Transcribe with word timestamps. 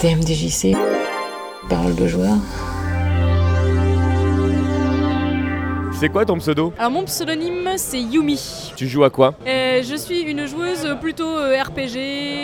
TMDJC, 0.00 0.74
parole 1.68 1.94
de 1.94 2.06
joueur. 2.06 2.38
C'est 5.92 6.08
quoi 6.08 6.24
ton 6.24 6.38
pseudo? 6.38 6.72
Alors 6.78 6.90
mon 6.90 7.04
pseudonyme 7.04 7.59
c'est 7.76 8.00
Yumi. 8.00 8.72
Tu 8.76 8.86
joues 8.88 9.04
à 9.04 9.10
quoi 9.10 9.34
Et 9.46 9.82
je 9.82 9.94
suis 9.96 10.20
une 10.20 10.46
joueuse 10.46 10.96
plutôt 11.00 11.36
euh, 11.36 11.60
RPG, 11.62 11.96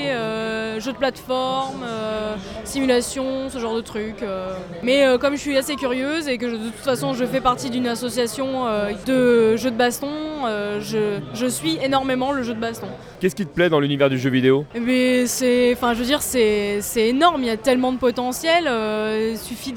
euh, 0.08 0.80
jeu 0.80 0.92
de 0.92 0.96
plateforme, 0.96 1.82
euh, 1.84 2.34
simulation, 2.64 3.48
ce 3.48 3.58
genre 3.58 3.74
de 3.76 3.80
trucs. 3.80 4.22
euh. 4.22 4.54
Mais 4.82 5.04
euh, 5.06 5.18
comme 5.18 5.34
je 5.36 5.40
suis 5.40 5.56
assez 5.56 5.76
curieuse 5.76 6.28
et 6.28 6.38
que 6.38 6.48
je- 6.50 6.56
de 6.56 6.64
toute 6.66 6.74
façon 6.74 7.14
je 7.14 7.24
fais 7.24 7.40
partie 7.40 7.70
d'une 7.70 7.86
association 7.86 8.66
euh, 8.66 8.92
de 9.06 9.56
jeux 9.56 9.70
de 9.70 9.76
baston, 9.76 10.10
euh, 10.46 10.80
je, 10.80 11.18
je 11.34 11.46
suis 11.46 11.78
énormément 11.82 12.32
le 12.32 12.42
jeu 12.42 12.54
de 12.54 12.60
baston. 12.60 12.88
Qu'est-ce 13.20 13.34
qui 13.34 13.46
te 13.46 13.54
plaît 13.54 13.68
dans 13.70 13.80
l'univers 13.80 14.10
du 14.10 14.18
jeu 14.18 14.28
vidéo? 14.30 14.64
Mais 14.80 15.26
c'est, 15.26 15.72
enfin, 15.74 15.94
je 15.94 16.00
veux 16.00 16.04
dire, 16.04 16.20
c'est, 16.22 16.80
énorme. 16.96 17.42
Il 17.42 17.46
y 17.46 17.50
a 17.50 17.56
tellement 17.56 17.92
de 17.92 17.98
potentiel. 17.98 18.64
euh, 18.68 19.30
il 19.32 19.38
suffit 19.38 19.72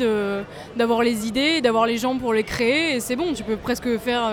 d'avoir 0.76 1.02
les 1.04 1.26
idées, 1.28 1.62
d'avoir 1.62 1.86
les 1.86 1.98
gens 1.98 2.18
pour 2.18 2.34
les 2.34 2.44
créer, 2.44 2.96
et 2.96 3.00
c'est 3.00 3.16
bon. 3.16 3.34
Tu 3.34 3.44
peux 3.44 3.56
presque 3.56 3.98
faire. 4.00 4.30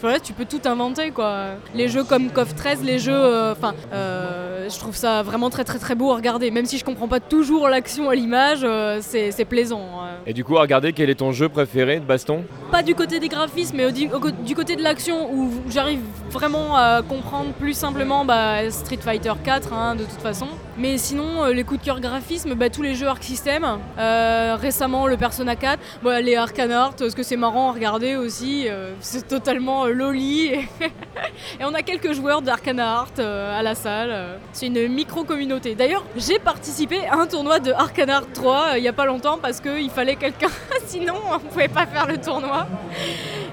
Voilà, 0.00 0.20
tu 0.20 0.32
peux 0.32 0.44
tout 0.44 0.60
inventer 0.64 1.10
quoi. 1.10 1.54
Les 1.74 1.88
jeux 1.88 2.04
comme 2.04 2.30
KOF 2.30 2.54
13, 2.54 2.82
les 2.84 2.98
jeux, 2.98 3.12
euh, 3.12 3.52
enfin, 3.52 3.74
euh, 3.92 4.68
je 4.68 4.78
trouve 4.78 4.96
ça 4.96 5.22
vraiment 5.22 5.50
très 5.50 5.64
très 5.64 5.78
très 5.78 5.94
beau 5.94 6.12
à 6.12 6.16
regarder. 6.16 6.50
Même 6.50 6.66
si 6.66 6.78
je 6.78 6.84
comprends 6.84 7.08
pas 7.08 7.20
toujours 7.20 7.68
l'action 7.68 8.10
à 8.10 8.14
l'image, 8.14 8.60
euh, 8.62 8.98
c'est, 9.00 9.44
plaisant. 9.44 9.82
Et 10.26 10.32
du 10.32 10.42
coup, 10.42 10.56
à 10.56 10.62
regarder, 10.62 10.92
quel 10.92 11.10
est 11.10 11.16
ton 11.16 11.32
jeu 11.32 11.48
préféré 11.48 12.00
de 12.00 12.04
baston? 12.04 12.44
Pas 12.70 12.82
du 12.82 12.94
côté 12.94 13.20
des 13.20 13.28
graphismes, 13.28 13.76
mais 13.76 13.86
au 13.86 13.90
au 13.90 14.30
du 14.30 14.54
côté 14.54 14.76
de 14.76 14.82
l'action 14.82 15.32
où 15.32 15.50
j'arrive 15.68 16.00
vraiment 16.30 16.76
à 16.76 17.02
comprendre 17.02 17.52
plus 17.52 17.74
simplement 17.74 18.24
bah, 18.24 18.70
Street 18.70 18.98
Fighter 19.00 19.32
4 19.42 19.72
hein, 19.72 19.94
de 19.94 20.04
toute 20.04 20.20
façon. 20.20 20.46
Mais 20.76 20.98
sinon, 20.98 21.44
les 21.46 21.62
coups 21.62 21.80
de 21.80 21.84
cœur 21.84 22.00
graphisme, 22.00 22.54
bah, 22.54 22.70
tous 22.70 22.82
les 22.82 22.94
jeux 22.94 23.06
Arc 23.06 23.22
System. 23.22 23.66
Récemment, 23.96 25.06
le 25.06 25.16
Persona 25.16 25.56
4, 25.56 25.78
bah, 26.02 26.20
les 26.20 26.36
Arcane 26.36 26.72
Art, 26.72 26.94
parce 26.96 27.14
que 27.14 27.22
c'est 27.22 27.36
marrant 27.36 27.70
à 27.70 27.72
regarder 27.72 28.16
aussi. 28.16 28.66
c'est 29.00 29.28
totalement 29.28 29.83
euh, 29.84 29.92
loli. 29.92 30.50
Et 31.60 31.64
on 31.64 31.74
a 31.74 31.82
quelques 31.82 32.12
joueurs 32.12 32.42
d'Arcana 32.42 32.98
Art 32.98 33.08
euh, 33.18 33.58
à 33.58 33.62
la 33.62 33.74
salle. 33.74 34.38
C'est 34.52 34.66
une 34.66 34.88
micro-communauté. 34.88 35.74
D'ailleurs, 35.74 36.04
j'ai 36.16 36.38
participé 36.38 37.06
à 37.06 37.16
un 37.16 37.26
tournoi 37.26 37.60
de 37.60 37.72
Arcana 37.72 38.16
Art 38.16 38.32
3 38.32 38.54
euh, 38.54 38.78
il 38.78 38.82
n'y 38.82 38.88
a 38.88 38.92
pas 38.92 39.06
longtemps 39.06 39.38
parce 39.40 39.60
qu'il 39.60 39.90
fallait 39.90 40.16
quelqu'un, 40.16 40.48
sinon 40.86 41.14
on 41.32 41.38
pouvait 41.38 41.68
pas 41.68 41.86
faire 41.86 42.06
le 42.06 42.18
tournoi. 42.18 42.66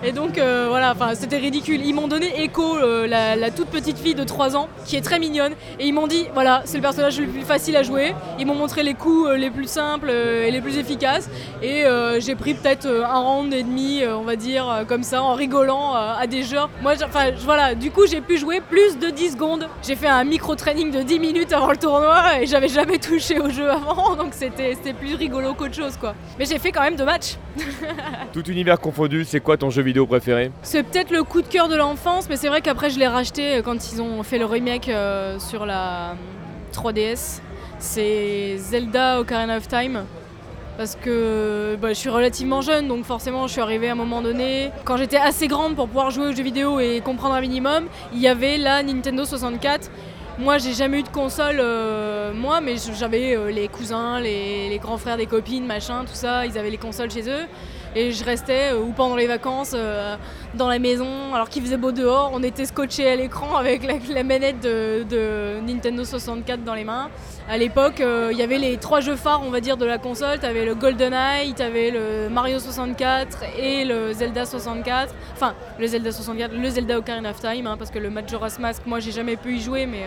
Et 0.03 0.11
donc 0.11 0.37
euh, 0.37 0.67
voilà, 0.69 0.95
c'était 1.15 1.37
ridicule. 1.37 1.81
Ils 1.85 1.93
m'ont 1.93 2.07
donné 2.07 2.43
Echo, 2.43 2.77
la, 2.79 3.51
toute 3.51 3.67
petite 3.67 3.97
fille 3.97 4.15
de 4.15 4.23
3 4.23 4.55
ans, 4.55 4.67
qui 4.85 4.95
est 4.95 5.01
très 5.01 5.19
mignonne, 5.19 5.53
et 5.79 5.85
ils 5.85 5.93
m'ont 5.93 6.07
dit 6.07 6.27
voilà, 6.33 6.61
c'est 6.65 6.77
le 6.77 6.81
personnage 6.81 7.19
le 7.19 7.27
plus 7.27 7.41
facile 7.41 7.75
à 7.75 7.83
jouer. 7.83 8.13
Ils 8.39 8.45
m'ont 8.45 8.55
montré 8.55 8.83
les 8.83 8.93
coups 8.93 9.29
les 9.35 9.49
plus 9.51 9.69
simples 9.69 10.09
et 10.09 10.49
les 10.49 10.61
plus 10.61 10.77
efficaces, 10.77 11.29
et 11.61 11.85
j'ai 12.19 12.35
pris 12.35 12.53
peut-être 12.55 12.87
un 12.87 13.19
round 13.19 13.53
et 13.53 13.63
demi, 13.63 14.03
on 14.05 14.23
va 14.23 14.35
dire, 14.35 14.85
comme 14.87 15.03
ça, 15.03 15.21
en 15.21 15.33
rigolant 15.33 15.95
à 16.21 16.27
des 16.27 16.43
jeux. 16.43 16.57
Moi, 16.83 16.93
enfin 17.03 17.31
voilà, 17.39 17.73
du 17.73 17.89
coup 17.89 18.05
j'ai 18.05 18.21
pu 18.21 18.37
jouer 18.37 18.61
plus 18.61 18.99
de 18.99 19.09
10 19.09 19.31
secondes. 19.31 19.67
J'ai 19.81 19.95
fait 19.95 20.07
un 20.07 20.23
micro-training 20.23 20.91
de 20.91 21.01
10 21.01 21.19
minutes 21.19 21.51
avant 21.51 21.71
le 21.71 21.77
tournoi, 21.77 22.39
et 22.39 22.45
j'avais 22.45 22.67
jamais 22.67 22.99
touché 22.99 23.39
au 23.39 23.49
jeu 23.49 23.67
avant, 23.69 24.15
donc 24.19 24.33
c'était 24.33 24.93
plus 24.93 25.15
rigolo 25.15 25.55
qu'autre 25.55 25.73
chose 25.73 25.97
quoi. 25.97 26.13
Mais 26.37 26.45
j'ai 26.45 26.59
fait 26.59 26.71
quand 26.71 26.83
même 26.83 26.95
deux 26.95 27.05
matchs. 27.05 27.37
Tout 28.33 28.47
univers 28.51 28.79
confondu, 28.79 29.25
c'est 29.25 29.39
quoi 29.39 29.57
ton 29.57 29.71
jeu 29.71 29.81
vidéo 29.81 30.05
préféré? 30.05 30.51
C'est 30.61 30.83
peut-être 30.83 31.09
le 31.09 31.23
coup 31.23 31.41
de 31.41 31.47
cœur 31.47 31.67
de 31.67 31.75
l'enfance, 31.75 32.29
mais 32.29 32.35
c'est 32.37 32.49
vrai 32.49 32.61
qu'après 32.61 32.91
je 32.91 32.99
l'ai 32.99 33.07
racheté 33.07 33.55
euh, 33.55 33.61
quand 33.63 33.91
ils 33.91 33.99
ont 33.99 34.21
fait 34.21 34.37
le 34.37 34.45
remake 34.45 34.89
euh, 34.89 35.39
sur 35.39 35.65
la 35.65 36.11
euh, 36.11 36.13
3DS. 36.71 37.41
C'est 37.79 38.57
Zelda 38.57 39.19
Ocarina 39.19 39.57
of 39.57 39.67
Time. 39.67 40.03
Parce 40.81 40.95
que 40.95 41.77
bah, 41.79 41.89
je 41.89 41.93
suis 41.93 42.09
relativement 42.09 42.61
jeune, 42.61 42.87
donc 42.87 43.05
forcément 43.05 43.45
je 43.45 43.51
suis 43.51 43.61
arrivée 43.61 43.89
à 43.89 43.91
un 43.91 43.95
moment 43.95 44.23
donné. 44.23 44.71
Quand 44.83 44.97
j'étais 44.97 45.17
assez 45.17 45.47
grande 45.47 45.75
pour 45.75 45.85
pouvoir 45.85 46.09
jouer 46.09 46.29
aux 46.29 46.31
jeux 46.31 46.41
vidéo 46.41 46.79
et 46.79 47.01
comprendre 47.01 47.35
un 47.35 47.41
minimum, 47.41 47.85
il 48.15 48.19
y 48.19 48.27
avait 48.27 48.57
la 48.57 48.81
Nintendo 48.81 49.23
64. 49.23 49.91
Moi 50.39 50.57
j'ai 50.57 50.73
jamais 50.73 51.01
eu 51.01 51.03
de 51.03 51.09
console, 51.09 51.57
euh, 51.59 52.33
moi, 52.33 52.61
mais 52.61 52.77
j'avais 52.97 53.35
euh, 53.35 53.51
les 53.51 53.67
cousins, 53.67 54.19
les, 54.19 54.69
les 54.69 54.79
grands 54.79 54.97
frères 54.97 55.17
des 55.17 55.27
copines, 55.27 55.67
machin, 55.67 56.03
tout 56.03 56.15
ça, 56.15 56.47
ils 56.47 56.57
avaient 56.57 56.71
les 56.71 56.79
consoles 56.79 57.11
chez 57.11 57.29
eux. 57.29 57.45
Et 57.93 58.13
je 58.13 58.23
restais, 58.23 58.71
euh, 58.71 58.79
ou 58.79 58.93
pendant 58.93 59.17
les 59.17 59.27
vacances, 59.27 59.73
euh, 59.75 60.15
dans 60.53 60.69
la 60.69 60.79
maison, 60.79 61.33
alors 61.33 61.49
qu'il 61.49 61.61
faisait 61.61 61.75
beau 61.75 61.91
dehors, 61.91 62.31
on 62.33 62.41
était 62.41 62.63
scotché 62.63 63.09
à 63.09 63.17
l'écran 63.17 63.57
avec 63.57 63.83
la, 64.07 64.23
manette 64.23 64.61
de, 64.61 65.59
Nintendo 65.59 66.05
64 66.05 66.63
dans 66.63 66.73
les 66.73 66.85
mains. 66.85 67.09
À 67.49 67.57
l'époque, 67.57 67.99
euh, 67.99 68.29
il 68.31 68.37
y 68.37 68.43
avait 68.43 68.59
les 68.59 68.77
trois 68.77 69.01
jeux 69.01 69.17
phares, 69.17 69.41
on 69.45 69.49
va 69.49 69.59
dire, 69.59 69.75
de 69.75 69.85
la 69.85 69.97
console. 69.97 70.39
T'avais 70.39 70.63
le 70.63 70.73
GoldenEye, 70.73 71.53
t'avais 71.53 71.91
le 71.91 72.29
Mario 72.29 72.59
64 72.59 73.39
et 73.59 73.83
le 73.83 74.13
Zelda 74.13 74.45
64. 74.45 75.13
Enfin, 75.33 75.53
le 75.77 75.85
Zelda 75.85 76.13
64, 76.13 76.53
le 76.53 76.69
Zelda 76.69 76.97
Ocarina 76.97 77.31
of 77.31 77.41
Time, 77.41 77.67
hein, 77.67 77.75
parce 77.77 77.91
que 77.91 77.99
le 77.99 78.09
Majora's 78.09 78.57
Mask, 78.57 78.83
moi, 78.85 79.01
j'ai 79.01 79.11
jamais 79.11 79.35
pu 79.35 79.55
y 79.55 79.61
jouer, 79.61 79.85
mais... 79.85 80.05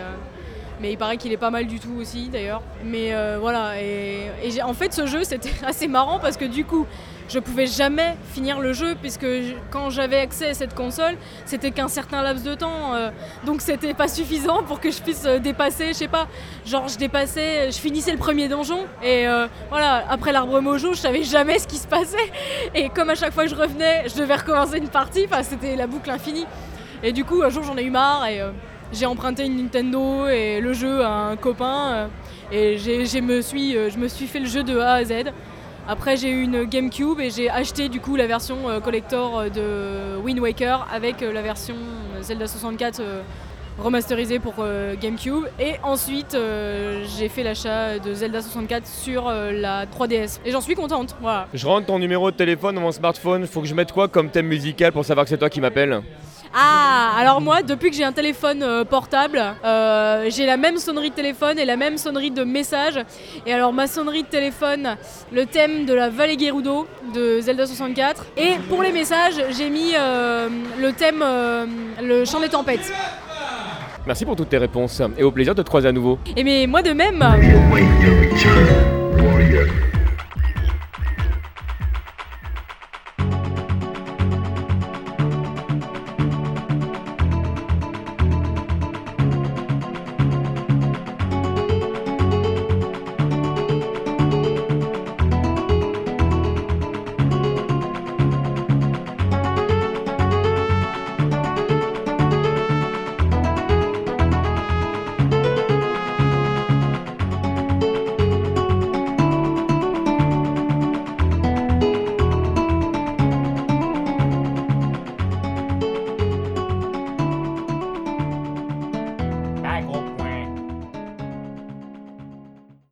mais 0.80 0.90
il 0.90 0.96
paraît 0.96 1.18
qu'il 1.18 1.32
est 1.32 1.36
pas 1.36 1.50
mal 1.50 1.66
du 1.66 1.80
tout 1.80 1.96
aussi 2.00 2.28
d'ailleurs. 2.30 2.62
Mais 2.82 3.12
voilà, 3.38 3.78
et, 3.78 4.30
en 4.62 4.72
fait 4.72 4.92
ce 4.92 5.06
jeu 5.06 5.24
c'était 5.24 5.52
assez 5.66 5.86
marrant 5.86 6.18
parce 6.18 6.36
que 6.36 6.44
du 6.46 6.64
coup 6.64 6.86
je 7.28 7.38
pouvais 7.38 7.66
jamais 7.66 8.16
finir 8.32 8.60
le 8.60 8.72
jeu 8.72 8.94
puisque 9.00 9.26
quand 9.70 9.90
j'avais 9.90 10.18
accès 10.18 10.50
à 10.50 10.54
cette 10.54 10.74
console 10.74 11.16
c'était 11.46 11.70
qu'un 11.70 11.88
certain 11.88 12.22
laps 12.22 12.44
de 12.44 12.54
temps. 12.54 12.94
euh, 12.94 13.10
donc 13.44 13.60
c'était 13.60 13.94
pas 13.94 14.08
suffisant 14.08 14.62
pour 14.62 14.80
que 14.80 14.90
je 14.90 15.00
puisse 15.00 15.24
euh, 15.24 15.38
dépasser, 15.38 15.88
je 15.88 15.92
sais 15.94 16.08
pas, 16.08 16.28
genre 16.66 16.88
je 16.88 16.98
dépassais, 16.98 17.70
je 17.70 17.78
finissais 17.78 18.12
le 18.12 18.18
premier 18.18 18.48
donjon 18.48 18.80
et 19.02 19.26
euh, 19.26 19.46
voilà, 19.70 20.04
après 20.08 20.32
l'arbre 20.32 20.60
mojo 20.60 20.92
je 20.92 20.98
savais 21.00 21.22
jamais 21.22 21.58
ce 21.58 21.66
qui 21.66 21.76
se 21.76 21.86
passait. 21.86 22.30
Et 22.74 22.88
comme 22.88 23.10
à 23.10 23.14
chaque 23.14 23.32
fois 23.32 23.44
que 23.44 23.50
je 23.50 23.56
revenais 23.56 24.08
je 24.08 24.16
devais 24.20 24.36
recommencer 24.36 24.78
une 24.78 24.88
partie, 24.88 25.24
enfin 25.26 25.42
c'était 25.42 25.76
la 25.76 25.86
boucle 25.86 26.10
infinie. 26.10 26.46
Et 27.02 27.12
du 27.12 27.24
coup 27.24 27.42
un 27.42 27.48
jour 27.48 27.62
j'en 27.64 27.76
ai 27.76 27.84
eu 27.84 27.90
marre 27.90 28.26
et... 28.26 28.40
j'ai 28.92 29.06
emprunté 29.06 29.44
une 29.46 29.56
Nintendo 29.56 30.28
et 30.28 30.60
le 30.60 30.72
jeu 30.72 31.02
à 31.02 31.08
un 31.08 31.36
copain 31.36 32.08
et 32.52 32.78
j'ai, 32.78 33.06
je 33.06 33.18
me 33.98 34.08
suis 34.08 34.26
fait 34.26 34.38
le 34.38 34.46
jeu 34.46 34.62
de 34.62 34.78
A 34.78 34.94
à 34.94 35.04
Z. 35.04 35.32
Après 35.86 36.16
j'ai 36.16 36.30
eu 36.30 36.42
une 36.42 36.64
GameCube 36.64 37.20
et 37.20 37.28
j'ai 37.28 37.50
acheté 37.50 37.90
du 37.90 38.00
coup 38.00 38.16
la 38.16 38.26
version 38.26 38.70
euh, 38.70 38.80
collector 38.80 39.38
euh, 39.38 39.48
de 39.50 40.18
Wind 40.22 40.40
Waker 40.40 40.86
avec 40.90 41.22
euh, 41.22 41.30
la 41.30 41.42
version 41.42 41.74
Zelda 42.22 42.46
64 42.46 43.00
euh, 43.00 43.20
remasterisée 43.78 44.38
pour 44.38 44.54
GameCube 45.00 45.46
et 45.58 45.74
ensuite 45.82 46.36
j'ai 47.18 47.28
fait 47.28 47.42
l'achat 47.42 47.98
de 47.98 48.14
Zelda 48.14 48.40
64 48.40 48.86
sur 48.86 49.28
la 49.28 49.84
3DS 49.86 50.38
et 50.44 50.52
j'en 50.52 50.60
suis 50.60 50.76
contente. 50.76 51.16
Voilà. 51.20 51.48
Je 51.52 51.66
rentre 51.66 51.86
ton 51.88 51.98
numéro 51.98 52.30
de 52.30 52.36
téléphone 52.36 52.76
dans 52.76 52.82
mon 52.82 52.92
smartphone, 52.92 53.48
faut 53.48 53.60
que 53.62 53.66
je 53.66 53.74
mette 53.74 53.90
quoi 53.90 54.06
comme 54.06 54.30
thème 54.30 54.46
musical 54.46 54.92
pour 54.92 55.04
savoir 55.04 55.26
que 55.26 55.30
c'est 55.30 55.38
toi 55.38 55.50
qui 55.50 55.60
m'appelles? 55.60 56.02
Ah, 56.56 57.12
alors 57.18 57.40
moi, 57.40 57.62
depuis 57.62 57.90
que 57.90 57.96
j'ai 57.96 58.04
un 58.04 58.12
téléphone 58.12 58.62
euh, 58.62 58.84
portable, 58.84 59.42
euh, 59.64 60.26
j'ai 60.30 60.46
la 60.46 60.56
même 60.56 60.78
sonnerie 60.78 61.10
de 61.10 61.14
téléphone 61.14 61.58
et 61.58 61.64
la 61.64 61.76
même 61.76 61.98
sonnerie 61.98 62.30
de 62.30 62.44
message. 62.44 63.00
Et 63.44 63.52
alors 63.52 63.72
ma 63.72 63.88
sonnerie 63.88 64.22
de 64.22 64.28
téléphone, 64.28 64.96
le 65.32 65.46
thème 65.46 65.84
de 65.84 65.92
la 65.92 66.10
vallée 66.10 66.38
Gerudo 66.38 66.86
de 67.12 67.40
Zelda 67.40 67.66
64. 67.66 68.26
Et 68.36 68.52
pour 68.68 68.84
les 68.84 68.92
messages, 68.92 69.34
j'ai 69.50 69.68
mis 69.68 69.94
euh, 69.98 70.48
le 70.80 70.92
thème, 70.92 71.22
euh, 71.24 71.66
le 72.00 72.24
chant 72.24 72.38
des 72.38 72.48
tempêtes. 72.48 72.92
Merci 74.06 74.24
pour 74.24 74.36
toutes 74.36 74.50
tes 74.50 74.58
réponses 74.58 75.02
et 75.18 75.24
au 75.24 75.32
plaisir 75.32 75.56
de 75.56 75.62
te 75.62 75.68
croiser 75.68 75.88
à 75.88 75.92
nouveau. 75.92 76.20
Et 76.36 76.44
mais 76.44 76.68
moi 76.68 76.82
de 76.82 76.92
même. 76.92 77.24